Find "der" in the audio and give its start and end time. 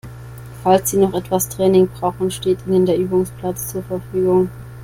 2.87-2.97